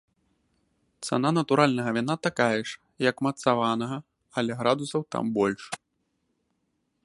[1.09, 3.97] Цана натуральнага віна такая ж, як мацаванага,
[4.39, 5.63] але градусаў там больш.